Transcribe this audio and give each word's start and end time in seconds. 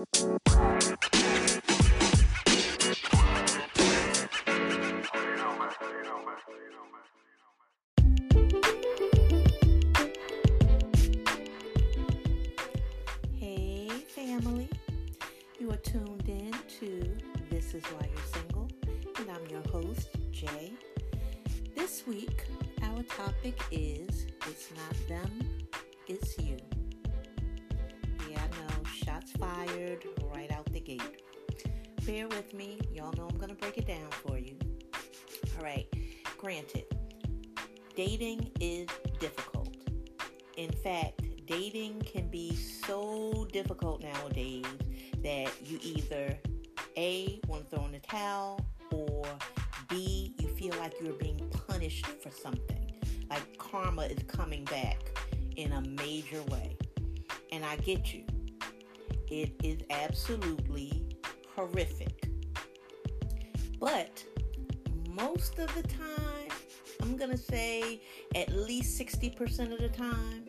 Música 0.00 0.79
with 32.30 32.54
me, 32.54 32.78
y'all 32.92 33.12
know 33.16 33.26
I'm 33.28 33.36
going 33.36 33.50
to 33.50 33.56
break 33.56 33.76
it 33.76 33.86
down 33.86 34.08
for 34.10 34.38
you. 34.38 34.56
All 35.58 35.64
right, 35.64 35.86
granted, 36.38 36.84
dating 37.96 38.50
is 38.60 38.88
difficult. 39.18 39.76
In 40.56 40.70
fact, 40.70 41.22
dating 41.46 42.00
can 42.02 42.28
be 42.28 42.54
so 42.54 43.46
difficult 43.52 44.02
nowadays 44.02 44.64
that 45.22 45.50
you 45.64 45.78
either 45.82 46.38
A, 46.96 47.40
want 47.48 47.68
to 47.68 47.76
throw 47.76 47.84
in 47.86 47.92
the 47.92 47.98
towel, 47.98 48.64
or 48.92 49.24
B, 49.88 50.34
you 50.38 50.48
feel 50.48 50.74
like 50.78 50.94
you're 51.02 51.12
being 51.14 51.50
punished 51.68 52.06
for 52.06 52.30
something. 52.30 52.92
Like 53.28 53.58
karma 53.58 54.02
is 54.02 54.22
coming 54.28 54.64
back 54.64 54.98
in 55.56 55.72
a 55.72 55.80
major 55.80 56.42
way. 56.44 56.76
And 57.52 57.64
I 57.64 57.76
get 57.76 58.14
you. 58.14 58.24
It 59.28 59.54
is 59.62 59.80
absolutely 59.90 61.09
horrific. 61.60 62.28
But 63.78 64.24
most 65.10 65.58
of 65.58 65.74
the 65.74 65.82
time, 65.82 66.48
I'm 67.02 67.16
going 67.16 67.30
to 67.30 67.36
say 67.36 68.00
at 68.34 68.52
least 68.52 68.98
60% 68.98 69.72
of 69.72 69.78
the 69.78 69.88
time, 69.88 70.48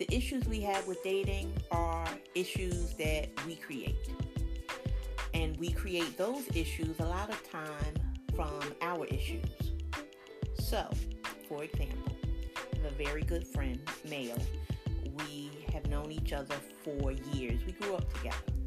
the 0.00 0.12
issues 0.14 0.46
we 0.46 0.60
have 0.62 0.86
with 0.86 1.02
dating 1.04 1.52
are 1.70 2.06
issues 2.34 2.94
that 2.94 3.28
we 3.46 3.56
create. 3.56 4.10
And 5.34 5.56
we 5.58 5.70
create 5.70 6.16
those 6.18 6.48
issues 6.54 6.98
a 6.98 7.04
lot 7.04 7.30
of 7.30 7.40
time 7.50 7.94
from 8.34 8.60
our 8.82 9.06
issues. 9.06 9.50
So, 10.58 10.88
for 11.48 11.62
example, 11.62 12.12
a 12.84 12.90
very 12.90 13.22
good 13.22 13.46
friend, 13.46 13.80
male. 14.08 14.38
We 15.04 15.50
have 15.72 15.86
known 15.88 16.10
each 16.10 16.32
other 16.32 16.56
for 16.84 17.12
years. 17.12 17.60
We 17.64 17.72
grew 17.72 17.94
up 17.94 18.12
together. 18.14 18.57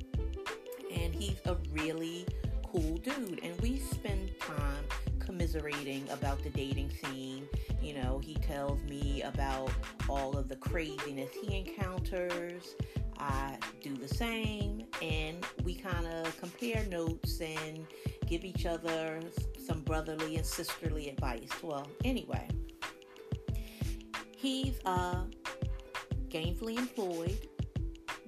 And 0.93 1.13
he's 1.13 1.39
a 1.45 1.57
really 1.71 2.25
cool 2.65 2.97
dude. 2.97 3.39
And 3.43 3.59
we 3.61 3.79
spend 3.79 4.31
time 4.39 4.85
commiserating 5.19 6.07
about 6.09 6.43
the 6.43 6.49
dating 6.49 6.91
scene. 7.03 7.47
You 7.81 7.95
know, 7.95 8.19
he 8.23 8.35
tells 8.35 8.81
me 8.83 9.21
about 9.21 9.71
all 10.09 10.37
of 10.37 10.49
the 10.49 10.55
craziness 10.57 11.29
he 11.41 11.57
encounters. 11.57 12.75
I 13.17 13.57
do 13.83 13.95
the 13.95 14.07
same, 14.07 14.85
and 15.01 15.45
we 15.63 15.75
kind 15.75 16.07
of 16.07 16.35
compare 16.39 16.83
notes 16.85 17.39
and 17.39 17.85
give 18.25 18.43
each 18.43 18.65
other 18.65 19.19
some 19.63 19.81
brotherly 19.81 20.37
and 20.37 20.45
sisterly 20.45 21.07
advice. 21.09 21.49
Well, 21.61 21.87
anyway, 22.03 22.47
he's 24.35 24.79
a 24.85 25.25
gainfully 26.29 26.77
employed, 26.77 27.47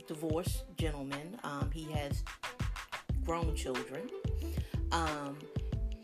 divorced 0.08 0.64
gentleman. 0.78 1.40
Um, 1.44 1.72
he 1.74 1.92
has 1.94 2.24
grown 3.26 3.56
children. 3.56 4.10
Um, 4.92 5.38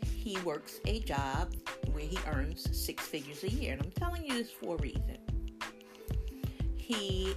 he 0.02 0.38
works 0.40 0.80
a 0.86 1.00
job 1.00 1.54
where 1.92 2.04
he 2.04 2.18
earns 2.26 2.68
six 2.76 3.06
figures 3.06 3.42
a 3.44 3.50
year. 3.50 3.72
And 3.72 3.82
I'm 3.82 3.90
telling 3.92 4.24
you 4.24 4.34
this 4.34 4.50
for 4.50 4.74
a 4.74 4.78
reason. 4.78 5.18
He 6.76 7.34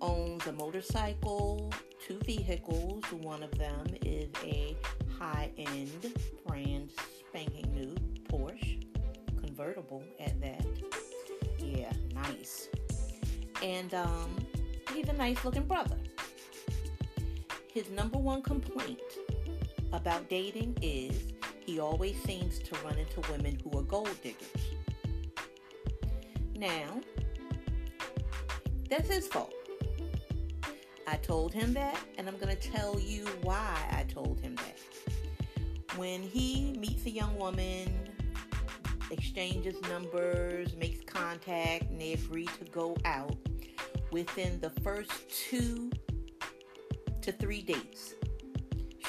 owns 0.00 0.46
a 0.46 0.52
motorcycle, 0.52 1.72
two 2.06 2.18
vehicles. 2.24 3.04
One 3.12 3.42
of 3.42 3.50
them 3.58 3.86
is 4.04 4.28
a 4.44 4.76
high 5.18 5.50
end, 5.56 6.12
brand 6.46 6.90
spanking 7.28 7.72
new 7.72 7.94
Porsche, 8.28 8.82
convertible 9.40 10.02
at 10.20 10.40
that. 10.40 10.66
Yeah, 11.58 11.92
nice. 12.14 12.68
And 13.62 13.94
um, 13.94 14.36
he's 14.92 15.08
a 15.08 15.14
nice 15.14 15.44
looking 15.44 15.66
brother. 15.66 15.96
His 17.72 17.90
number 17.90 18.18
one 18.18 18.42
complaint 18.42 19.00
about 19.92 20.28
dating 20.28 20.76
is 20.82 21.32
he 21.60 21.80
always 21.80 22.20
seems 22.22 22.58
to 22.60 22.74
run 22.84 22.96
into 22.98 23.20
women 23.30 23.58
who 23.62 23.78
are 23.78 23.82
gold 23.82 24.16
diggers. 24.22 24.48
Now, 26.54 27.00
that's 28.88 29.08
his 29.08 29.26
fault. 29.26 29.52
I 31.06 31.16
told 31.16 31.52
him 31.52 31.72
that, 31.74 31.98
and 32.18 32.28
I'm 32.28 32.36
going 32.36 32.56
to 32.56 32.70
tell 32.70 32.98
you 32.98 33.26
why 33.42 33.76
I 33.92 34.04
told 34.04 34.40
him 34.40 34.56
that. 34.56 34.78
When 35.96 36.22
he 36.22 36.76
meets 36.78 37.06
a 37.06 37.10
young 37.10 37.36
woman, 37.38 37.92
exchanges 39.10 39.76
numbers, 39.82 40.74
makes 40.76 41.04
contact, 41.04 41.90
and 41.90 42.00
they 42.00 42.14
agree 42.14 42.46
to 42.58 42.64
go 42.70 42.96
out, 43.04 43.36
within 44.10 44.60
the 44.60 44.70
first 44.82 45.12
two 45.28 45.90
to 47.22 47.32
three 47.32 47.62
dates, 47.62 48.14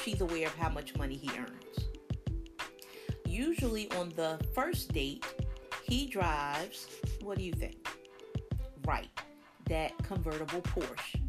she's 0.08 0.20
aware 0.20 0.46
of 0.46 0.54
how 0.54 0.70
much 0.70 0.96
money 0.96 1.16
he 1.16 1.30
earns 1.38 1.88
usually 3.38 3.90
on 3.92 4.08
the 4.16 4.38
first 4.54 4.92
date, 4.92 5.24
he 5.84 6.06
drives, 6.06 6.88
what 7.22 7.38
do 7.38 7.44
you 7.44 7.52
think? 7.52 7.86
Right, 8.84 9.08
that 9.68 9.92
convertible 10.02 10.62
Porsche. 10.62 11.20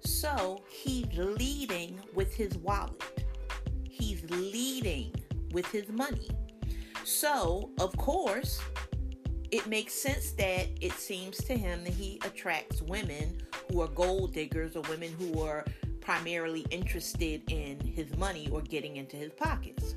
So 0.00 0.62
he's 0.68 1.06
leading 1.16 2.00
with 2.14 2.34
his 2.34 2.56
wallet, 2.58 3.26
he's 3.88 4.22
leading 4.30 5.14
with 5.52 5.66
his 5.66 5.88
money. 5.90 6.30
So, 7.04 7.70
of 7.78 7.94
course, 7.98 8.60
it 9.50 9.66
makes 9.66 9.92
sense 9.92 10.32
that 10.32 10.68
it 10.80 10.92
seems 10.92 11.36
to 11.44 11.56
him 11.56 11.84
that 11.84 11.92
he 11.92 12.20
attracts 12.24 12.80
women 12.80 13.42
who 13.70 13.82
are 13.82 13.88
gold 13.88 14.32
diggers 14.32 14.76
or 14.76 14.82
women 14.88 15.14
who 15.18 15.42
are 15.42 15.64
primarily 16.04 16.66
interested 16.70 17.42
in 17.50 17.80
his 17.80 18.14
money 18.16 18.48
or 18.52 18.60
getting 18.60 18.96
into 18.96 19.16
his 19.16 19.32
pockets. 19.32 19.94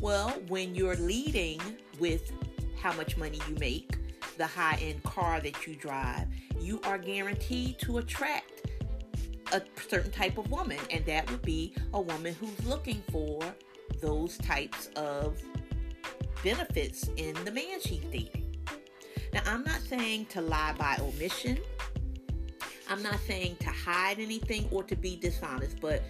Well, 0.00 0.30
when 0.48 0.74
you're 0.74 0.96
leading 0.96 1.60
with 1.98 2.32
how 2.80 2.92
much 2.94 3.16
money 3.16 3.38
you 3.48 3.54
make, 3.56 3.96
the 4.36 4.46
high 4.46 4.78
end 4.80 5.02
car 5.02 5.40
that 5.40 5.66
you 5.66 5.76
drive, 5.76 6.26
you 6.58 6.80
are 6.84 6.98
guaranteed 6.98 7.78
to 7.80 7.98
attract 7.98 8.62
a 9.52 9.62
certain 9.88 10.10
type 10.10 10.38
of 10.38 10.50
woman, 10.50 10.78
and 10.90 11.04
that 11.06 11.30
would 11.30 11.42
be 11.42 11.74
a 11.94 12.00
woman 12.00 12.34
who's 12.34 12.66
looking 12.66 13.02
for 13.10 13.40
those 14.00 14.38
types 14.38 14.88
of 14.96 15.40
benefits 16.42 17.10
in 17.16 17.34
the 17.44 17.50
man 17.50 17.80
she's 17.80 18.04
dating. 18.10 18.56
Now, 19.32 19.42
I'm 19.46 19.62
not 19.62 19.80
saying 19.80 20.26
to 20.26 20.40
lie 20.40 20.74
by 20.78 20.96
omission. 21.00 21.58
I'm 22.90 23.02
not 23.04 23.20
saying 23.20 23.56
to 23.60 23.70
hide 23.70 24.18
anything 24.18 24.68
or 24.72 24.82
to 24.82 24.96
be 24.96 25.14
dishonest, 25.14 25.80
but 25.80 26.02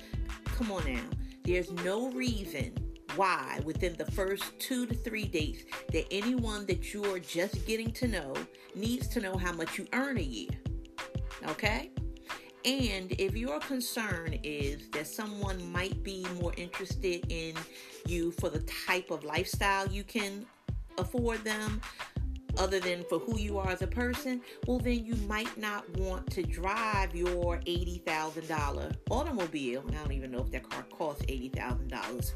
come 0.46 0.72
on 0.72 0.90
now. 0.90 1.02
There's 1.44 1.70
no 1.70 2.10
reason 2.10 2.72
why 3.16 3.60
within 3.64 3.94
the 3.96 4.10
first 4.12 4.58
two 4.58 4.86
to 4.86 4.94
three 4.94 5.26
dates 5.26 5.64
that 5.92 6.06
anyone 6.10 6.64
that 6.66 6.94
you're 6.94 7.18
just 7.18 7.66
getting 7.66 7.92
to 7.92 8.08
know 8.08 8.34
needs 8.74 9.08
to 9.08 9.20
know 9.20 9.36
how 9.36 9.52
much 9.52 9.76
you 9.78 9.86
earn 9.92 10.16
a 10.16 10.22
year. 10.22 10.50
Okay? 11.48 11.90
And 12.64 13.12
if 13.12 13.36
your 13.36 13.60
concern 13.60 14.38
is 14.42 14.88
that 14.90 15.06
someone 15.06 15.70
might 15.70 16.02
be 16.02 16.26
more 16.40 16.52
interested 16.56 17.26
in 17.30 17.56
you 18.06 18.30
for 18.32 18.48
the 18.48 18.60
type 18.86 19.10
of 19.10 19.22
lifestyle 19.24 19.86
you 19.88 20.04
can 20.04 20.46
afford 20.98 21.44
them, 21.44 21.80
other 22.60 22.78
than 22.78 23.02
for 23.04 23.18
who 23.18 23.38
you 23.38 23.58
are 23.58 23.70
as 23.70 23.80
a 23.80 23.86
person, 23.86 24.42
well, 24.66 24.78
then 24.78 25.04
you 25.04 25.14
might 25.26 25.56
not 25.56 25.88
want 25.96 26.30
to 26.30 26.42
drive 26.42 27.14
your 27.14 27.56
$80,000 27.60 28.96
automobile. 29.10 29.82
I 29.88 29.92
don't 29.92 30.12
even 30.12 30.30
know 30.30 30.40
if 30.40 30.50
that 30.50 30.68
car 30.68 30.84
costs 30.92 31.24
$80,000 31.24 32.32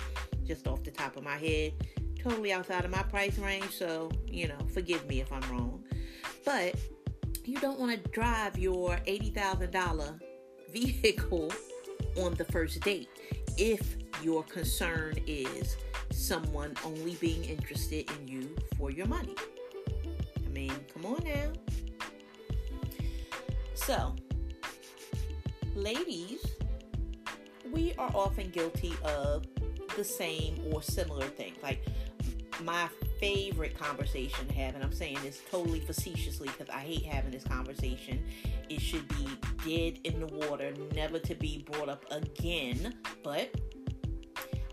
just 0.47 0.67
off 0.67 0.83
the 0.83 0.91
top 0.91 1.17
of 1.17 1.25
my 1.25 1.37
head. 1.37 1.75
Totally 2.19 2.55
outside 2.55 2.87
of 2.87 2.91
my 2.91 3.03
price 3.03 3.39
range, 3.39 3.71
so, 3.71 4.11
you 4.27 4.49
know, 4.49 4.57
forgive 4.73 5.07
me 5.07 5.21
if 5.21 5.31
I'm 5.31 5.43
wrong. 5.53 5.85
But 6.47 6.75
you 7.45 7.59
don't 7.59 7.79
want 7.79 7.93
to 7.93 8.11
drive 8.11 8.59
your 8.59 8.97
$80,000 9.07 10.21
vehicle 10.73 11.53
on 12.17 12.33
the 12.35 12.47
first 12.47 12.81
date 12.81 13.11
if 13.59 13.97
your 14.23 14.43
concern 14.45 15.17
is 15.27 15.77
someone 16.11 16.75
only 16.83 17.17
being 17.17 17.45
interested 17.45 18.11
in 18.19 18.27
you 18.27 18.57
for 18.79 18.91
your 18.91 19.07
money. 19.07 19.35
Mean, 20.55 20.73
come 20.93 21.05
on 21.07 21.25
now. 21.25 21.53
So, 23.75 24.15
ladies, 25.75 26.47
we 27.73 27.93
are 27.99 28.09
often 28.15 28.51
guilty 28.51 28.95
of 29.05 29.45
the 29.97 30.05
same 30.05 30.61
or 30.71 30.81
similar 30.81 31.27
things. 31.27 31.57
Like 31.61 31.85
my 32.63 32.89
favorite 33.19 33.77
conversation 33.77 34.47
to 34.47 34.55
have, 34.55 34.77
and 34.77 34.85
I'm 34.85 34.93
saying 34.93 35.19
this 35.25 35.41
totally 35.51 35.81
facetiously 35.81 36.47
because 36.57 36.73
I 36.73 36.79
hate 36.79 37.05
having 37.05 37.33
this 37.33 37.43
conversation. 37.43 38.25
It 38.69 38.81
should 38.81 39.09
be 39.09 39.27
dead 39.67 39.99
in 40.05 40.21
the 40.21 40.27
water, 40.47 40.73
never 40.95 41.19
to 41.19 41.35
be 41.35 41.67
brought 41.69 41.89
up 41.89 42.05
again. 42.13 42.95
But 43.25 43.53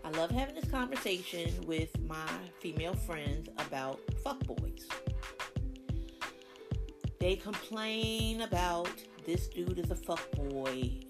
I 0.04 0.10
love 0.10 0.30
having 0.30 0.54
this 0.54 0.70
conversation 0.70 1.50
with 1.66 1.90
my 2.06 2.28
female 2.60 2.94
friends 2.94 3.48
about 3.58 4.00
fuckboys. 4.24 4.84
They 7.22 7.36
complain 7.36 8.40
about 8.40 8.90
this 9.24 9.46
dude 9.46 9.78
is 9.78 9.92
a 9.92 9.94
fuckboy. 9.94 11.04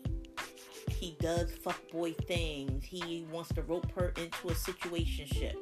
He 0.90 1.16
does 1.18 1.50
fuckboy 1.52 2.26
things. 2.26 2.84
He 2.84 3.26
wants 3.32 3.54
to 3.54 3.62
rope 3.62 3.90
her 3.92 4.12
into 4.18 4.48
a 4.48 4.52
situationship. 4.52 5.54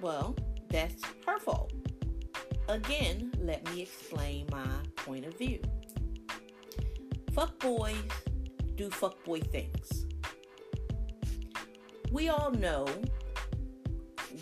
Well, 0.00 0.34
that's 0.70 1.02
her 1.26 1.38
fault. 1.38 1.74
Again, 2.70 3.30
let 3.42 3.62
me 3.70 3.82
explain 3.82 4.46
my 4.50 4.66
point 4.96 5.26
of 5.26 5.36
view. 5.36 5.60
Fuckboys 7.32 8.10
do 8.76 8.88
fuckboy 8.88 9.46
things. 9.50 10.06
We 12.10 12.30
all 12.30 12.52
know 12.52 12.86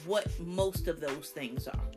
what 0.05 0.29
most 0.39 0.87
of 0.87 1.01
those 1.01 1.31
things 1.31 1.67
are. 1.67 1.91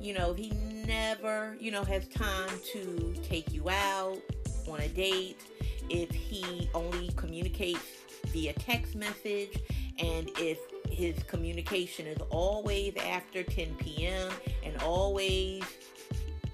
You 0.00 0.14
know, 0.14 0.32
he 0.32 0.52
never, 0.86 1.56
you 1.60 1.70
know, 1.70 1.84
has 1.84 2.06
time 2.08 2.50
to 2.72 3.14
take 3.22 3.52
you 3.52 3.68
out 3.68 4.18
on 4.68 4.80
a 4.80 4.88
date, 4.88 5.40
if 5.88 6.10
he 6.10 6.68
only 6.74 7.10
communicates 7.16 7.80
via 8.28 8.52
text 8.54 8.94
message, 8.94 9.58
and 9.98 10.30
if 10.38 10.58
his 10.88 11.22
communication 11.24 12.06
is 12.06 12.18
always 12.30 12.94
after 12.96 13.42
10 13.42 13.74
p.m. 13.76 14.30
and 14.64 14.80
always 14.82 15.62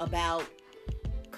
about 0.00 0.44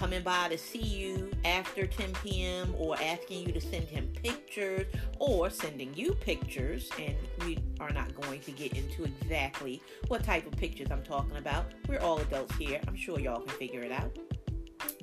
coming 0.01 0.23
by 0.23 0.49
to 0.49 0.57
see 0.57 0.79
you 0.79 1.29
after 1.45 1.85
10 1.85 2.13
p.m. 2.23 2.73
or 2.75 2.95
asking 2.99 3.45
you 3.45 3.53
to 3.53 3.61
send 3.61 3.83
him 3.83 4.11
pictures 4.23 4.87
or 5.19 5.47
sending 5.47 5.93
you 5.93 6.15
pictures. 6.15 6.89
And 6.97 7.13
we 7.45 7.59
are 7.79 7.91
not 7.91 8.19
going 8.19 8.39
to 8.39 8.51
get 8.51 8.75
into 8.75 9.03
exactly 9.03 9.79
what 10.07 10.23
type 10.23 10.47
of 10.47 10.53
pictures 10.53 10.87
I'm 10.89 11.03
talking 11.03 11.37
about. 11.37 11.65
We're 11.87 11.99
all 11.99 12.17
adults 12.17 12.55
here. 12.55 12.81
I'm 12.87 12.95
sure 12.95 13.19
y'all 13.19 13.41
can 13.41 13.55
figure 13.59 13.81
it 13.81 13.91
out. 13.91 14.17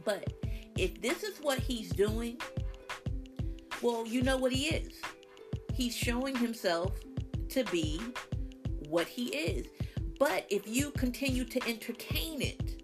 But 0.05 0.33
if 0.77 1.00
this 1.00 1.23
is 1.23 1.39
what 1.39 1.61
he's 1.61 1.91
doing, 1.91 2.41
well, 3.81 4.05
you 4.05 4.23
know 4.23 4.37
what 4.37 4.50
he 4.53 4.67
is. 4.67 4.95
He's 5.75 5.97
showing 5.97 6.35
himself 6.35 6.99
to 7.50 7.62
be 7.67 8.00
what 8.89 9.06
he 9.06 9.27
is. 9.27 9.69
But 10.19 10.45
if 10.50 10.67
you 10.67 10.91
continue 10.91 11.45
to 11.45 11.69
entertain 11.69 12.43
it, 12.43 12.77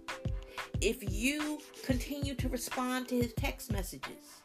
if 0.85 1.03
you 1.11 1.59
continue 1.83 2.35
to 2.35 2.47
respond 2.51 3.09
to 3.09 3.17
his 3.17 3.33
text 3.33 3.73
messages, 3.73 4.43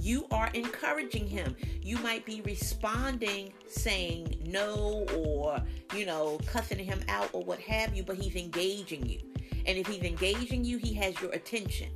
you 0.00 0.26
are 0.32 0.48
encouraging 0.54 1.28
him. 1.28 1.54
You 1.80 1.98
might 1.98 2.26
be 2.26 2.40
responding 2.40 3.52
saying 3.68 4.42
no 4.44 5.06
or, 5.14 5.62
you 5.94 6.04
know, 6.04 6.40
cussing 6.46 6.80
him 6.80 7.00
out 7.08 7.30
or 7.32 7.44
what 7.44 7.60
have 7.60 7.94
you, 7.94 8.02
but 8.02 8.16
he's 8.16 8.34
engaging 8.34 9.06
you. 9.06 9.20
And 9.66 9.78
if 9.78 9.86
he's 9.86 10.02
engaging 10.02 10.64
you, 10.64 10.78
he 10.78 10.92
has 10.94 11.20
your 11.20 11.30
attention. 11.30 11.90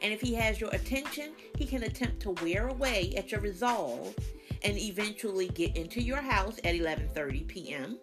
And 0.00 0.10
if 0.10 0.22
he 0.22 0.32
has 0.34 0.62
your 0.62 0.70
attention, 0.70 1.32
he 1.58 1.66
can 1.66 1.82
attempt 1.82 2.20
to 2.20 2.30
wear 2.42 2.68
away 2.68 3.12
at 3.18 3.30
your 3.30 3.42
resolve 3.42 4.16
and 4.62 4.78
eventually 4.78 5.48
get 5.48 5.76
into 5.76 6.00
your 6.00 6.22
house 6.22 6.56
at 6.64 6.74
11:30 6.74 7.46
p.m. 7.46 7.98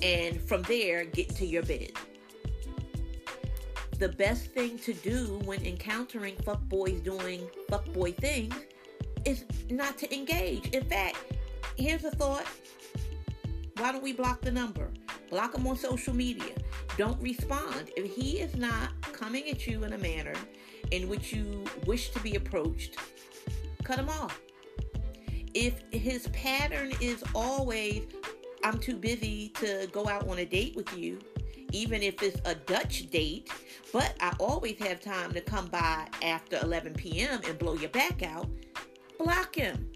and 0.00 0.40
from 0.40 0.62
there 0.62 1.04
get 1.04 1.34
to 1.36 1.46
your 1.46 1.64
bed. 1.64 1.90
The 3.98 4.08
best 4.10 4.52
thing 4.52 4.78
to 4.80 4.92
do 4.92 5.40
when 5.44 5.64
encountering 5.64 6.36
fuckboys 6.36 7.02
doing 7.02 7.48
fuckboy 7.70 8.16
things 8.16 8.54
is 9.24 9.44
not 9.70 9.98
to 9.98 10.14
engage. 10.14 10.68
In 10.68 10.84
fact, 10.84 11.16
here's 11.76 12.04
a 12.04 12.10
thought. 12.10 12.46
Why 13.78 13.92
don't 13.92 14.02
we 14.02 14.12
block 14.12 14.40
the 14.40 14.52
number? 14.52 14.90
Block 15.30 15.54
him 15.54 15.66
on 15.66 15.76
social 15.76 16.14
media. 16.14 16.54
Don't 16.96 17.20
respond. 17.20 17.90
If 17.96 18.14
he 18.14 18.38
is 18.38 18.54
not 18.56 18.90
coming 19.12 19.48
at 19.50 19.66
you 19.66 19.84
in 19.84 19.92
a 19.92 19.98
manner 19.98 20.34
in 20.90 21.08
which 21.08 21.32
you 21.32 21.64
wish 21.86 22.10
to 22.10 22.20
be 22.20 22.36
approached, 22.36 22.96
cut 23.82 23.98
him 23.98 24.08
off 24.08 24.40
if 25.56 25.80
his 25.90 26.28
pattern 26.28 26.92
is 27.00 27.24
always, 27.34 28.02
I'm 28.62 28.78
too 28.78 28.96
busy 28.96 29.48
to 29.60 29.88
go 29.90 30.06
out 30.06 30.28
on 30.28 30.38
a 30.38 30.44
date 30.44 30.76
with 30.76 30.96
you, 30.96 31.18
even 31.72 32.02
if 32.02 32.22
it's 32.22 32.40
a 32.44 32.54
Dutch 32.54 33.10
date, 33.10 33.50
but 33.92 34.14
I 34.20 34.34
always 34.38 34.78
have 34.78 35.00
time 35.00 35.32
to 35.32 35.40
come 35.40 35.66
by 35.66 36.06
after 36.22 36.58
11 36.62 36.94
p.m. 36.94 37.40
and 37.46 37.58
blow 37.58 37.74
your 37.74 37.90
back 37.90 38.22
out, 38.22 38.48
block 39.18 39.54
him. 39.54 39.90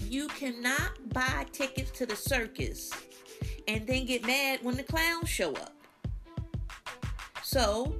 You 0.00 0.28
cannot 0.28 0.92
buy 1.12 1.46
tickets 1.52 1.90
to 1.92 2.06
the 2.06 2.16
circus 2.16 2.92
and 3.68 3.86
then 3.86 4.06
get 4.06 4.26
mad 4.26 4.60
when 4.62 4.76
the 4.76 4.82
clowns 4.82 5.28
show 5.28 5.52
up. 5.54 5.74
So, 7.42 7.96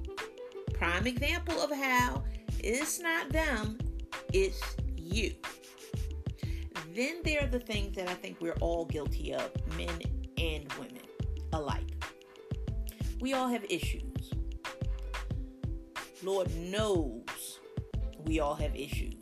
prime 0.75 1.07
example 1.07 1.61
of 1.61 1.71
how 1.71 2.23
it's 2.61 3.01
not 3.01 3.31
them, 3.31 3.79
it's 4.33 4.61
you. 4.97 5.35
Then 6.95 7.21
there 7.25 7.45
are 7.45 7.49
the 7.49 7.61
things 7.61 7.97
that 7.97 8.09
I 8.09 8.15
think 8.15 8.41
we're 8.41 8.57
all 8.61 8.87
guilty 8.87 9.35
of, 9.35 9.51
men 9.77 10.01
and 10.39 10.73
women 10.79 11.03
alike. 11.53 11.96
We 13.21 13.33
all 13.33 13.49
have 13.49 13.65
issues. 13.69 14.33
Lord 16.23 16.55
knows 16.57 17.61
we 18.25 18.41
all 18.41 18.55
have 18.55 18.75
issues. 18.75 19.15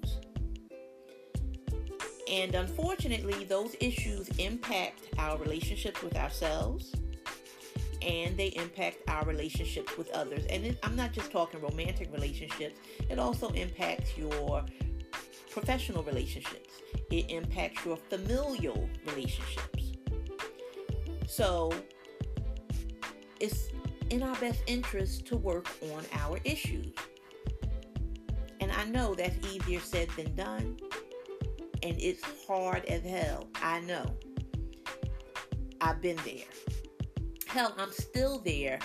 And 2.30 2.54
unfortunately, 2.54 3.44
those 3.44 3.76
issues 3.80 4.28
impact 4.38 5.02
our 5.18 5.38
relationships 5.38 6.02
with 6.02 6.16
ourselves 6.16 6.94
and 8.02 8.36
they 8.36 8.48
impact 8.48 8.98
our 9.08 9.24
relationships 9.24 9.96
with 9.96 10.10
others. 10.10 10.44
And 10.50 10.64
it, 10.64 10.78
I'm 10.82 10.96
not 10.96 11.12
just 11.12 11.30
talking 11.30 11.60
romantic 11.60 12.12
relationships, 12.12 12.78
it 13.08 13.18
also 13.18 13.48
impacts 13.50 14.16
your 14.16 14.64
professional 15.50 16.02
relationships 16.02 16.74
it 17.10 17.30
impacts 17.30 17.84
your 17.84 17.96
familial 17.96 18.88
relationships. 19.06 19.92
So 21.26 21.72
it's 23.40 23.68
in 24.14 24.22
our 24.22 24.36
best 24.36 24.62
interest 24.68 25.26
to 25.26 25.36
work 25.36 25.68
on 25.92 26.04
our 26.12 26.38
issues. 26.44 26.94
And 28.60 28.70
I 28.70 28.84
know 28.84 29.12
that's 29.12 29.36
easier 29.52 29.80
said 29.80 30.08
than 30.16 30.36
done. 30.36 30.76
And 31.82 31.96
it's 31.98 32.22
hard 32.46 32.84
as 32.84 33.02
hell. 33.02 33.48
I 33.60 33.80
know. 33.80 34.16
I've 35.80 36.00
been 36.00 36.16
there. 36.24 36.46
Hell, 37.48 37.74
I'm 37.76 37.90
still 37.90 38.38
there 38.38 38.78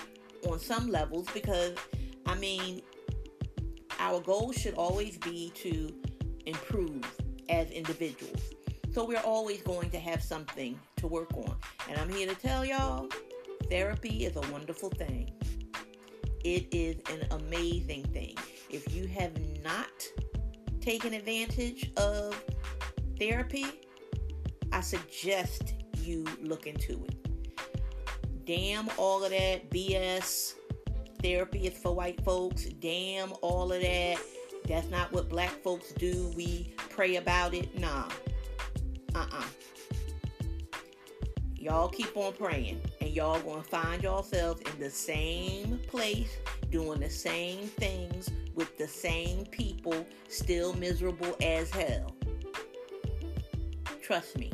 on 0.48 0.59
some 0.59 0.89
levels 0.89 1.27
because, 1.31 1.75
I 2.25 2.33
mean, 2.33 2.81
our 4.00 4.21
goal 4.21 4.51
should 4.51 4.74
always 4.74 5.19
be 5.19 5.51
to 5.57 5.93
improve 6.48 7.03
as 7.50 7.69
individuals. 7.69 8.41
So 8.91 9.05
we're 9.05 9.19
always 9.19 9.62
going 9.62 9.91
to 9.91 10.00
have 10.00 10.24
something 10.24 10.79
to 10.95 11.05
work 11.05 11.31
on. 11.38 11.55
And 11.88 12.00
I'm 12.00 12.09
here 12.09 12.27
to 12.27 12.36
tell 12.36 12.65
y'all 12.65 13.09
therapy 13.70 14.26
is 14.26 14.36
a 14.36 14.52
wonderful 14.52 14.90
thing. 14.90 15.32
It 16.44 16.68
is 16.72 16.96
an 17.12 17.28
amazing 17.32 18.06
thing. 18.06 18.36
If 18.70 18.96
you 18.96 19.08
have 19.08 19.34
not 19.64 20.08
taken 20.80 21.14
advantage 21.14 21.92
of 21.98 22.42
therapy, 23.20 23.66
I 24.72 24.82
suggest 24.82 25.74
you 26.02 26.26
look 26.42 26.66
into 26.66 27.06
it. 27.06 28.46
Damn 28.46 28.90
all 28.98 29.24
of 29.24 29.32
that 29.32 29.70
BS. 29.70 30.56
Therapy 31.22 31.68
is 31.68 31.78
for 31.78 31.94
white 31.94 32.24
folks. 32.24 32.66
Damn 32.66 33.34
all 33.42 33.72
of 33.72 33.82
that. 33.82 34.18
That's 34.66 34.90
not 34.90 35.12
what 35.12 35.30
black 35.30 35.52
folks 35.62 35.92
do. 35.94 36.32
We 36.36 36.74
pray 36.90 37.18
about 37.18 37.54
it. 37.54 37.78
Nah. 37.80 38.08
Uh 39.14 39.20
uh-uh. 39.20 39.38
uh. 39.40 39.44
You 41.62 41.70
all 41.70 41.89
keep 41.89 42.16
on 42.16 42.34
praying, 42.34 42.82
and 43.01 43.10
y'all 43.10 43.39
gonna 43.42 43.63
find 43.63 44.01
yourselves 44.01 44.62
in 44.62 44.80
the 44.80 44.89
same 44.89 45.80
place, 45.88 46.38
doing 46.72 47.00
the 47.00 47.10
same 47.10 47.68
things 47.68 48.30
with 48.56 48.78
the 48.78 48.88
same 48.88 49.46
people, 49.46 50.06
still 50.28 50.74
miserable 50.74 51.36
as 51.42 51.70
hell. 51.70 52.16
Trust 54.01 54.38
me, 54.38 54.51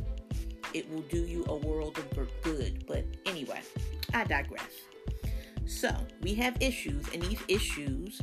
it 0.73 0.91
will 0.91 1.03
do 1.03 1.19
you 1.19 1.45
a 1.47 1.55
world 1.55 1.97
of 1.97 2.29
good. 2.41 2.85
But 2.87 3.05
anyway, 3.25 3.61
I 4.13 4.25
digress. 4.25 4.71
So, 5.65 5.95
we 6.21 6.35
have 6.35 6.57
issues, 6.61 7.05
and 7.13 7.21
these 7.23 7.39
issues 7.47 8.21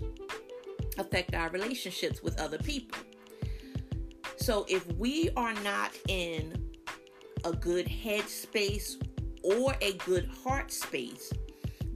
affect 0.99 1.35
our 1.35 1.49
relationships 1.51 2.23
with 2.23 2.39
other 2.41 2.59
people. 2.59 2.99
So 4.37 4.67
if 4.69 4.87
we 4.95 5.31
are 5.37 5.55
not 5.62 5.93
in 6.09 6.71
a 7.45 7.53
good 7.53 7.87
head 7.89 8.22
space 8.52 8.99
or 9.42 9.75
a 9.80 9.94
good 10.04 10.28
heart 10.44 10.71
space, 10.71 11.32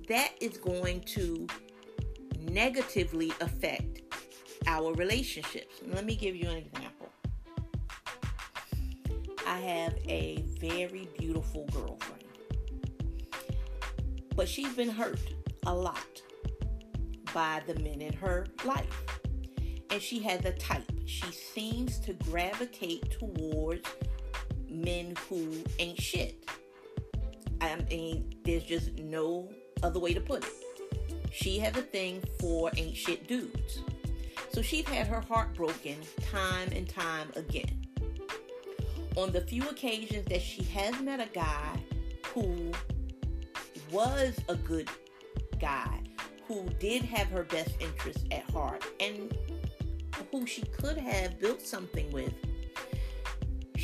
that 0.08 0.30
is 0.40 0.56
going 0.56 1.02
to 1.02 1.46
negatively 2.48 3.30
affect 3.42 4.00
our 4.66 4.94
relationships. 4.94 5.82
Let 5.86 6.06
me 6.06 6.16
give 6.16 6.34
you 6.34 6.48
an 6.48 6.56
example. 6.56 7.10
I 9.46 9.58
have 9.58 9.98
a 10.08 10.42
very 10.58 11.10
beautiful 11.18 11.66
girlfriend, 11.72 12.24
but 14.34 14.48
she's 14.48 14.72
been 14.72 14.88
hurt 14.88 15.20
a 15.66 15.74
lot 15.74 16.22
by 17.34 17.60
the 17.66 17.74
men 17.80 18.00
in 18.00 18.14
her 18.14 18.46
life. 18.64 19.04
And 19.90 20.00
she 20.00 20.20
has 20.20 20.44
a 20.46 20.52
type. 20.52 20.90
She 21.04 21.30
seems 21.32 22.00
to 22.00 22.14
gravitate 22.14 23.18
towards 23.18 23.88
men 24.68 25.14
who 25.28 25.50
ain't 25.78 26.00
shit. 26.00 26.48
I 27.60 27.76
mean, 27.90 28.34
there's 28.44 28.64
just 28.64 28.94
no 28.98 29.48
other 29.82 29.98
way 29.98 30.14
to 30.14 30.20
put 30.20 30.44
it. 30.44 30.52
She 31.32 31.58
has 31.58 31.76
a 31.76 31.82
thing 31.82 32.22
for 32.38 32.70
ain't 32.76 32.96
shit 32.96 33.26
dudes. 33.26 33.80
So 34.52 34.62
she's 34.62 34.86
had 34.88 35.06
her 35.06 35.20
heart 35.20 35.54
broken 35.54 35.96
time 36.30 36.70
and 36.72 36.88
time 36.88 37.28
again. 37.36 37.86
On 39.16 39.32
the 39.32 39.40
few 39.42 39.68
occasions 39.68 40.26
that 40.26 40.42
she 40.42 40.62
has 40.64 40.98
met 41.00 41.20
a 41.20 41.28
guy 41.32 41.78
who 42.32 42.72
was 43.90 44.38
a 44.48 44.54
good 44.54 44.88
guy, 45.58 46.00
who 46.46 46.68
did 46.80 47.02
have 47.02 47.28
her 47.28 47.44
best 47.44 47.70
interests 47.80 48.24
at 48.30 48.48
heart, 48.50 48.84
and 49.00 49.36
who 50.30 50.46
she 50.46 50.62
could 50.62 50.96
have 50.98 51.38
built 51.38 51.62
something 51.62 52.10
with, 52.12 52.32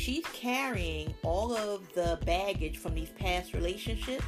she's 0.03 0.25
carrying 0.33 1.13
all 1.23 1.55
of 1.55 1.81
the 1.93 2.19
baggage 2.25 2.77
from 2.77 2.93
these 2.93 3.11
past 3.11 3.53
relationships. 3.53 4.25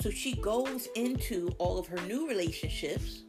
So 0.00 0.10
she 0.10 0.34
goes 0.36 0.86
into 0.94 1.48
all 1.58 1.76
of 1.76 1.88
her 1.88 2.00
new 2.06 2.28
relationships 2.28 3.24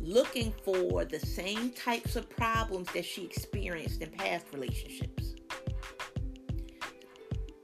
looking 0.00 0.52
for 0.64 1.04
the 1.04 1.20
same 1.20 1.70
types 1.70 2.16
of 2.16 2.28
problems 2.28 2.88
that 2.94 3.04
she 3.04 3.24
experienced 3.24 4.02
in 4.02 4.10
past 4.10 4.46
relationships. 4.52 5.34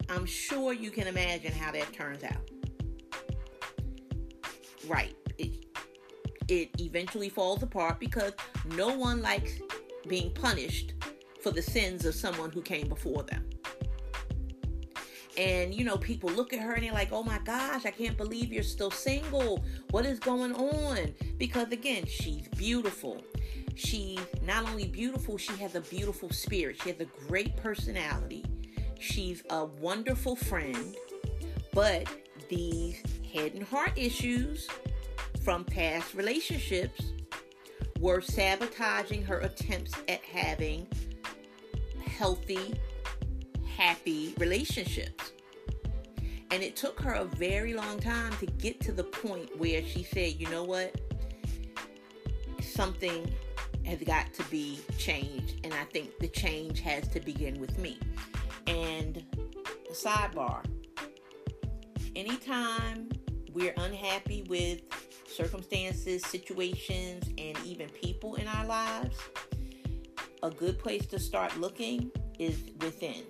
I'm 0.09 0.25
sure 0.25 0.73
you 0.73 0.93
can 0.93 1.09
imagine 1.09 1.53
how 1.53 1.73
that 1.73 1.93
turns 1.93 2.23
out. 2.23 2.49
Right. 4.87 5.17
It, 5.39 5.67
it 6.47 6.71
eventually 6.81 7.31
falls 7.31 7.65
apart 7.65 7.99
because 7.99 8.33
no 8.77 8.95
one 8.95 9.21
likes 9.23 9.59
being 10.07 10.33
punished 10.33 10.95
for 11.49 11.55
the 11.55 11.62
sins 11.62 12.05
of 12.05 12.14
someone 12.14 12.50
who 12.50 12.61
came 12.61 12.88
before 12.88 13.23
them. 13.23 13.49
And 15.38 15.73
you 15.73 15.83
know 15.83 15.97
people 15.97 16.28
look 16.31 16.52
at 16.52 16.61
her 16.61 16.75
and 16.75 16.83
they're 16.83 16.93
like 16.93 17.11
oh 17.12 17.23
my 17.23 17.38
gosh 17.38 17.87
i 17.87 17.90
can't 17.90 18.17
believe 18.17 18.52
you're 18.52 18.62
still 18.62 18.90
single. 18.90 19.64
What 19.90 20.05
is 20.05 20.19
going 20.19 20.55
on? 20.55 21.14
Because 21.38 21.73
again 21.73 22.05
she's 22.07 22.49
beautiful. 22.49 23.25
She's 23.76 24.21
not 24.45 24.69
only 24.69 24.88
beautiful 24.88 25.38
she 25.38 25.55
has 25.55 25.75
a 25.75 25.81
beautiful 25.81 26.28
spirit. 26.31 26.83
She 26.83 26.90
has 26.90 27.00
a 27.00 27.07
great 27.26 27.57
personality. 27.57 28.45
She's 29.00 29.43
a 29.49 29.64
wonderful 29.64 30.37
friend. 30.37 30.97
But 31.73 32.09
these 32.50 33.00
head 33.33 33.55
and 33.55 33.62
heart 33.62 33.93
issues 33.97 34.69
from 35.43 35.64
past 35.64 36.12
relationships 36.12 37.12
were 38.00 38.21
sabotaging 38.21 39.23
her 39.25 39.38
attempts 39.40 39.95
at 40.09 40.23
having 40.23 40.87
healthy 42.19 42.75
happy 43.77 44.35
relationships. 44.39 45.33
And 46.51 46.63
it 46.63 46.75
took 46.75 47.01
her 47.01 47.13
a 47.13 47.25
very 47.25 47.75
long 47.75 48.01
time 48.01 48.33
to 48.39 48.47
get 48.47 48.81
to 48.81 48.93
the 48.93 49.05
point 49.05 49.57
where 49.59 49.85
she 49.85 50.03
said, 50.03 50.35
you 50.41 50.49
know 50.51 50.65
what? 50.65 51.01
Something 52.61 53.33
has 53.87 54.01
got 54.01 54.35
to 54.35 54.43
be 54.45 54.81
changed. 54.99 55.61
And 55.63 55.73
I 55.73 55.85
think 55.85 56.19
the 56.19 56.29
change 56.29 56.81
has 56.81 57.07
to 57.09 57.21
begin 57.21 57.61
with 57.61 57.79
me. 57.79 57.99
And 58.67 59.25
the 59.89 59.95
sidebar 59.95 60.65
anytime 62.17 63.09
we're 63.53 63.75
unhappy 63.77 64.45
with 64.49 64.81
circumstances, 65.27 66.25
situations, 66.25 67.29
and 67.39 67.57
even 67.65 67.89
people 67.91 68.35
in 68.35 68.49
our 68.49 68.67
lives, 68.67 69.17
a 70.42 70.50
good 70.50 70.78
place 70.78 71.07
to 71.07 71.18
start 71.18 71.57
looking 71.59 72.11
is 72.38 72.59
within 72.80 73.25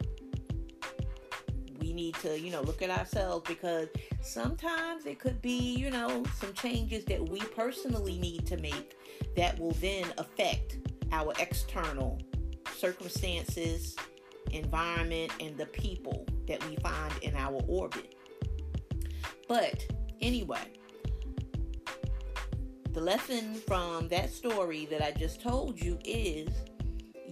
we 1.80 1.92
need 1.92 2.14
to, 2.16 2.38
you 2.38 2.50
know, 2.50 2.60
look 2.62 2.82
at 2.82 2.90
ourselves 2.90 3.44
because 3.48 3.88
sometimes 4.20 5.06
it 5.06 5.18
could 5.18 5.40
be, 5.40 5.74
you 5.74 5.90
know, 5.90 6.22
some 6.38 6.52
changes 6.52 7.04
that 7.06 7.28
we 7.28 7.40
personally 7.40 8.18
need 8.18 8.46
to 8.46 8.56
make 8.58 8.96
that 9.36 9.58
will 9.58 9.72
then 9.72 10.06
affect 10.18 10.78
our 11.12 11.32
external 11.38 12.20
circumstances, 12.76 13.96
environment, 14.52 15.32
and 15.40 15.56
the 15.56 15.66
people 15.66 16.26
that 16.46 16.64
we 16.68 16.76
find 16.76 17.12
in 17.22 17.34
our 17.36 17.60
orbit. 17.68 18.14
But 19.48 19.86
anyway, 20.20 20.72
the 22.92 23.00
lesson 23.00 23.54
from 23.66 24.08
that 24.08 24.30
story 24.30 24.86
that 24.86 25.02
I 25.02 25.12
just 25.12 25.40
told 25.40 25.80
you 25.80 25.98
is 26.04 26.48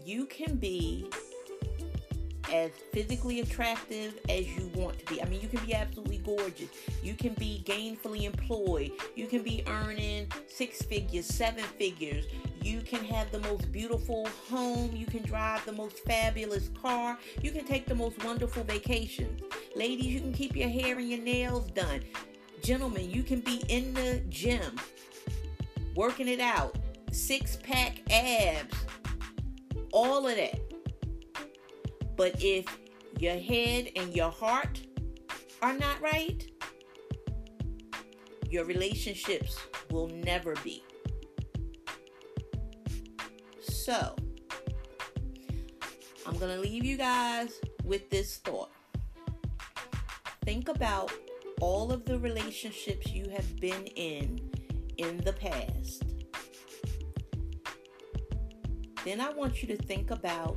you 0.07 0.25
can 0.27 0.55
be 0.55 1.11
as 2.53 2.71
physically 2.93 3.41
attractive 3.41 4.17
as 4.29 4.47
you 4.47 4.71
want 4.77 4.97
to 5.01 5.05
be. 5.07 5.21
I 5.21 5.25
mean, 5.25 5.41
you 5.41 5.49
can 5.49 5.67
be 5.67 5.75
absolutely 5.75 6.19
gorgeous. 6.19 6.69
You 7.03 7.15
can 7.15 7.35
be 7.35 7.65
gainfully 7.67 8.23
employed. 8.23 8.93
You 9.17 9.27
can 9.27 9.43
be 9.43 9.65
earning 9.67 10.31
six 10.47 10.81
figures, 10.83 11.27
seven 11.27 11.65
figures. 11.65 12.25
You 12.63 12.83
can 12.83 13.05
have 13.05 13.33
the 13.33 13.41
most 13.41 13.73
beautiful 13.73 14.29
home. 14.49 14.95
You 14.95 15.07
can 15.07 15.25
drive 15.25 15.67
the 15.67 15.73
most 15.73 15.99
fabulous 16.05 16.71
car. 16.81 17.19
You 17.43 17.51
can 17.51 17.65
take 17.65 17.87
the 17.87 17.97
most 17.97 18.23
wonderful 18.25 18.63
vacations. 18.63 19.43
Ladies, 19.75 20.07
you 20.07 20.21
can 20.21 20.33
keep 20.33 20.55
your 20.55 20.69
hair 20.69 20.97
and 20.99 21.11
your 21.11 21.21
nails 21.21 21.67
done. 21.73 22.05
Gentlemen, 22.63 23.11
you 23.11 23.25
can 23.25 23.41
be 23.41 23.65
in 23.69 23.93
the 23.93 24.23
gym, 24.29 24.77
working 25.97 26.29
it 26.29 26.41
out, 26.41 26.77
six 27.11 27.57
pack 27.57 28.01
abs, 28.11 28.86
all 29.97 30.29
of 30.29 30.37
that 30.37 30.67
but 32.17 32.43
if 32.43 32.65
your 33.19 33.37
head 33.37 33.91
and 33.95 34.15
your 34.15 34.31
heart 34.31 34.81
are 35.62 35.75
not 35.75 36.00
right, 36.00 36.50
your 38.49 38.65
relationships 38.65 39.59
will 39.91 40.09
never 40.09 40.55
be. 40.65 40.83
So, 43.61 44.17
I'm 46.26 46.38
going 46.38 46.55
to 46.55 46.61
leave 46.61 46.85
you 46.85 46.97
guys 46.97 47.61
with 47.85 48.09
this 48.11 48.38
thought. 48.38 48.71
Think 50.45 50.69
about 50.69 51.12
all 51.61 51.93
of 51.93 52.05
the 52.05 52.19
relationships 52.19 53.11
you 53.12 53.29
have 53.31 53.61
been 53.61 53.87
in 53.97 54.50
in 54.97 55.19
the 55.19 55.33
past. 55.35 56.06
Then 59.07 59.21
I 59.21 59.31
want 59.31 59.63
you 59.63 59.69
to 59.69 59.77
think 59.77 60.11
about 60.11 60.57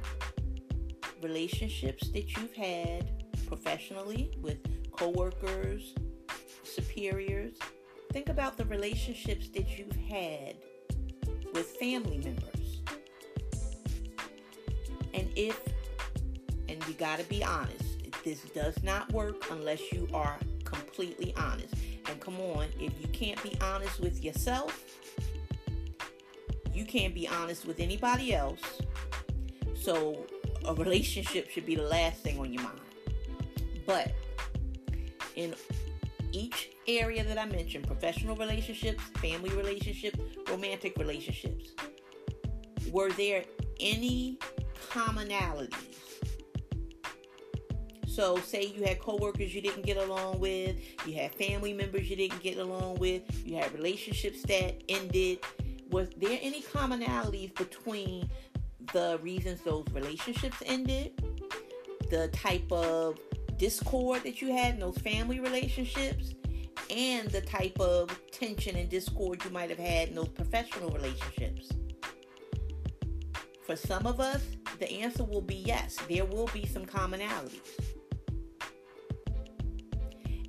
relationships 1.22 2.10
that 2.10 2.36
you've 2.36 2.56
had 2.56 3.08
professionally 3.46 4.32
with 4.42 4.58
coworkers, 4.92 5.94
superiors. 6.64 7.54
Think 8.12 8.28
about 8.28 8.58
the 8.58 8.66
relationships 8.66 9.50
that 9.50 9.78
you've 9.78 9.96
had 9.96 10.56
with 11.54 11.68
family 11.80 12.18
members. 12.18 12.82
And 15.14 15.30
if, 15.36 15.62
and 16.68 16.84
you 16.88 16.96
got 16.96 17.20
to 17.20 17.26
be 17.26 17.44
honest, 17.44 18.00
this 18.24 18.42
does 18.56 18.82
not 18.82 19.14
work 19.14 19.46
unless 19.52 19.92
you 19.92 20.10
are 20.12 20.40
completely 20.64 21.36
honest. 21.38 21.76
And 22.10 22.20
come 22.20 22.40
on, 22.40 22.66
if 22.80 23.00
you 23.00 23.10
can't 23.10 23.42
be 23.44 23.56
honest 23.62 24.00
with 24.00 24.24
yourself, 24.24 24.89
you 26.80 26.86
can't 26.86 27.14
be 27.14 27.28
honest 27.28 27.66
with 27.66 27.82
anybody 27.82 28.34
else. 28.34 28.62
So 29.76 30.26
a 30.66 30.74
relationship 30.74 31.50
should 31.50 31.66
be 31.66 31.76
the 31.76 31.84
last 31.84 32.22
thing 32.22 32.40
on 32.40 32.54
your 32.54 32.64
mind. 32.64 32.80
But 33.86 34.14
in 35.36 35.54
each 36.32 36.70
area 36.88 37.24
that 37.26 37.38
I 37.38 37.46
mentioned 37.46 37.86
professional 37.86 38.36
relationships, 38.38 39.04
family 39.18 39.50
relationships, 39.50 40.20
romantic 40.50 40.98
relationships 40.98 41.72
were 42.92 43.12
there 43.12 43.44
any 43.80 44.38
commonalities? 44.90 45.86
So, 48.08 48.38
say 48.38 48.74
you 48.76 48.84
had 48.84 49.00
coworkers 49.00 49.54
you 49.54 49.62
didn't 49.62 49.86
get 49.86 49.98
along 49.98 50.40
with, 50.40 50.78
you 51.06 51.14
had 51.14 51.34
family 51.36 51.74
members 51.74 52.10
you 52.10 52.16
didn't 52.16 52.42
get 52.42 52.58
along 52.58 52.96
with, 52.96 53.24
you 53.46 53.58
had 53.58 53.72
relationships 53.74 54.42
that 54.44 54.82
ended. 54.90 55.40
Was 55.90 56.10
there 56.18 56.38
any 56.42 56.62
commonalities 56.62 57.54
between 57.56 58.30
the 58.94 59.20
reasons 59.22 59.62
those 59.62 59.86
relationships 59.92 60.58
ended, 60.66 61.22
the 62.10 62.28
type 62.30 62.72
of 62.72 63.20
discord 63.58 64.24
that 64.24 64.42
you 64.42 64.54
had 64.54 64.76
in 64.76 64.80
those 64.80 64.98
family 65.00 65.40
relationships, 65.40 66.34
and 66.90 67.30
the 67.30 67.42
type 67.42 67.80
of 67.80 68.10
tension 68.32 68.76
and 68.76 68.90
discord 68.90 69.44
you 69.44 69.52
might 69.52 69.70
have 69.70 69.80
had 69.80 70.10
in 70.10 70.16
those 70.16 70.30
professional 70.30 70.90
relationships. 70.90 71.70
For 73.66 73.76
some 73.76 74.08
of 74.08 74.20
us, 74.20 74.44
the 74.80 74.92
answer 74.92 75.24
will 75.24 75.42
be 75.42 75.56
yes, 75.56 75.98
there 76.08 76.26
will 76.26 76.50
be 76.54 76.66
some 76.66 76.86
commonalities. 76.86 77.60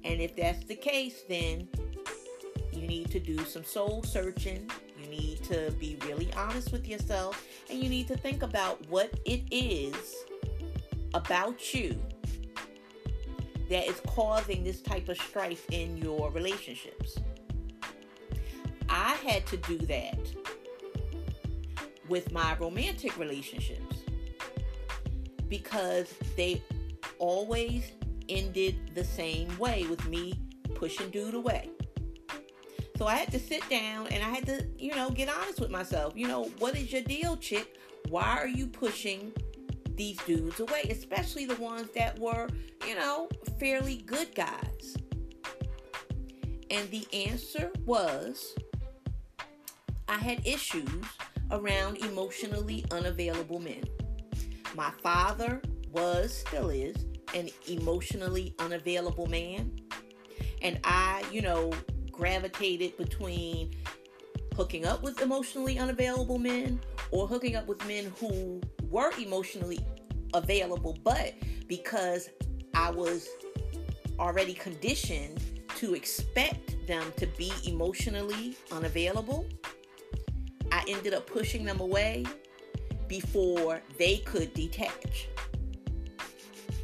And 0.05 0.21
if 0.21 0.35
that's 0.35 0.65
the 0.65 0.77
case, 0.77 1.23
then 1.29 1.69
you 2.73 2.87
need 2.87 3.11
to 3.11 3.21
do 3.21 3.45
some 3.45 3.65
soul 3.65 4.03
searching. 4.03 4.71
Need 5.11 5.43
to 5.45 5.75
be 5.79 5.99
really 6.07 6.33
honest 6.35 6.71
with 6.73 6.87
yourself. 6.87 7.45
And 7.69 7.83
you 7.83 7.91
need 7.91 8.07
to 8.09 8.17
think 8.17 8.43
about 8.43 8.87
what 8.89 9.13
it 9.25 9.43
is 9.51 10.15
about 11.13 11.75
you 11.75 12.01
that 13.69 13.89
is 13.89 14.01
causing 14.07 14.65
this 14.65 14.81
type 14.81 15.09
of 15.09 15.17
strife 15.17 15.67
in 15.71 15.97
your 15.97 16.31
relationships. 16.31 17.19
I 18.89 19.15
had 19.25 19.47
to 19.49 19.57
do 19.59 19.79
that 19.87 20.19
with 22.09 22.33
my 22.33 22.57
romantic 22.59 23.17
relationships 23.17 23.99
because 25.49 26.13
they 26.37 26.63
always 27.19 27.93
ended 28.29 28.95
the 28.95 29.05
same 29.05 29.57
way 29.59 29.87
with 29.89 30.05
me 30.09 30.41
pushing 30.75 31.11
dude 31.11 31.35
away. 31.35 31.71
So 33.01 33.07
I 33.07 33.15
had 33.15 33.33
to 33.33 33.39
sit 33.39 33.67
down 33.71 34.09
and 34.09 34.23
I 34.23 34.29
had 34.29 34.45
to, 34.45 34.67
you 34.77 34.95
know, 34.95 35.09
get 35.09 35.31
honest 35.31 35.59
with 35.59 35.71
myself. 35.71 36.13
You 36.15 36.29
know, 36.29 36.51
what 36.59 36.77
is 36.77 36.93
your 36.93 37.01
deal, 37.01 37.35
chick? 37.39 37.79
Why 38.11 38.37
are 38.37 38.47
you 38.47 38.67
pushing 38.67 39.33
these 39.95 40.19
dudes 40.27 40.61
away, 40.61 40.83
especially 40.91 41.47
the 41.47 41.57
ones 41.57 41.89
that 41.95 42.19
were, 42.19 42.47
you 42.87 42.97
know, 42.97 43.31
fairly 43.59 44.03
good 44.05 44.35
guys? 44.35 44.99
And 46.71 46.91
the 46.91 47.07
answer 47.15 47.73
was 47.87 48.55
I 50.07 50.19
had 50.19 50.47
issues 50.47 51.07
around 51.51 51.97
emotionally 52.05 52.85
unavailable 52.91 53.61
men. 53.61 53.85
My 54.75 54.93
father 55.03 55.63
was, 55.91 56.37
still 56.37 56.69
is, 56.69 57.07
an 57.35 57.49
emotionally 57.67 58.55
unavailable 58.59 59.27
man. 59.27 59.73
And 60.61 60.79
I, 60.85 61.25
you 61.33 61.41
know, 61.41 61.73
gravitated 62.21 62.95
between 62.99 63.75
hooking 64.55 64.85
up 64.85 65.03
with 65.03 65.23
emotionally 65.23 65.79
unavailable 65.79 66.39
men 66.39 66.79
or 67.13 67.27
hooking 67.27 67.57
up 67.57 67.67
with 67.67 67.85
men 67.89 68.13
who 68.21 68.61
were 68.91 69.11
emotionally 69.19 69.81
available, 70.35 70.99
but 71.03 71.33
because 71.67 72.29
I 72.75 72.91
was 72.91 73.27
already 74.19 74.53
conditioned 74.53 75.41
to 75.77 75.95
expect 75.95 76.87
them 76.87 77.03
to 77.17 77.27
be 77.39 77.51
emotionally 77.67 78.55
unavailable, 78.71 79.47
I 80.71 80.85
ended 80.89 81.15
up 81.15 81.27
pushing 81.27 81.65
them 81.65 81.81
away 81.81 82.27
before 83.09 83.81
they 83.99 84.19
could 84.19 84.53
detach. 84.53 85.29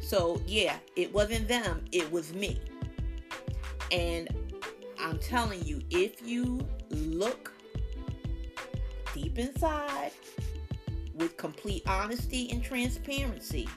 So, 0.01 0.41
yeah, 0.47 0.77
it 0.95 1.13
wasn't 1.13 1.47
them, 1.47 1.85
it 1.91 2.11
was 2.11 2.33
me. 2.33 2.59
And 3.91 4.27
I'm 4.99 5.19
telling 5.19 5.63
you, 5.63 5.81
if 5.89 6.25
you 6.27 6.59
look 6.89 7.53
deep 9.13 9.37
inside 9.37 10.11
with 11.15 11.37
complete 11.37 11.83
honesty 11.87 12.49
and 12.51 12.63
transparency, 12.63 13.67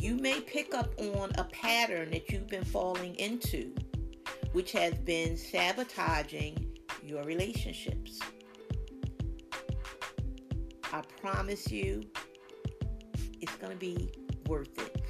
you 0.00 0.16
may 0.16 0.40
pick 0.40 0.74
up 0.74 0.92
on 0.98 1.32
a 1.38 1.44
pattern 1.44 2.10
that 2.10 2.30
you've 2.30 2.48
been 2.48 2.64
falling 2.64 3.14
into, 3.16 3.74
which 4.52 4.72
has 4.72 4.94
been 4.94 5.36
sabotaging 5.36 6.66
your 7.02 7.22
relationships. 7.24 8.18
I 10.92 11.02
promise 11.20 11.70
you, 11.70 12.02
it's 13.40 13.54
going 13.56 13.72
to 13.72 13.78
be 13.78 14.10
worth 14.46 14.78
it. 14.78 15.03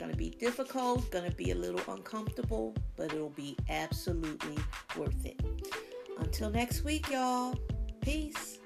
Going 0.00 0.12
to 0.12 0.16
be 0.16 0.30
difficult, 0.30 1.10
going 1.10 1.30
to 1.30 1.36
be 1.36 1.50
a 1.50 1.54
little 1.54 1.82
uncomfortable, 1.92 2.74
but 2.96 3.12
it'll 3.12 3.28
be 3.28 3.54
absolutely 3.68 4.56
worth 4.96 5.26
it. 5.26 5.38
Until 6.20 6.48
next 6.48 6.84
week, 6.84 7.10
y'all. 7.10 7.54
Peace. 8.00 8.59